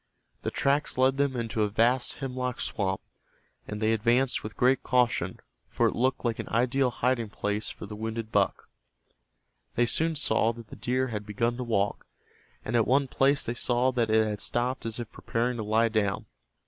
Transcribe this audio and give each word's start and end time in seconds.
The 0.41 0.49
tracks 0.49 0.97
led 0.97 1.17
them 1.17 1.35
into 1.35 1.61
a 1.61 1.69
vast 1.69 2.15
hemlock 2.15 2.59
swamp, 2.59 3.01
and 3.67 3.79
they 3.79 3.93
advanced 3.93 4.41
with 4.41 4.57
great 4.57 4.81
caution, 4.81 5.39
for 5.69 5.85
it 5.87 5.95
looked 5.95 6.25
like 6.25 6.39
an 6.39 6.49
ideal 6.49 6.89
hiding 6.89 7.29
place 7.29 7.69
for 7.69 7.85
the 7.85 7.95
wounded 7.95 8.31
buck. 8.31 8.67
They 9.75 9.85
soon 9.85 10.15
saw 10.15 10.53
that 10.53 10.69
the 10.69 10.75
deer 10.75 11.09
had 11.09 11.23
begun 11.23 11.55
to 11.57 11.63
walk, 11.63 12.07
and 12.65 12.75
at 12.75 12.87
one 12.87 13.09
place 13.09 13.45
they 13.45 13.53
saw 13.53 13.91
that 13.91 14.09
it 14.09 14.25
had 14.25 14.41
stopped 14.41 14.87
as 14.87 14.99
if 14.99 15.11
preparing 15.11 15.57
to 15.57 15.63
lie 15.63 15.89
down. 15.89 16.25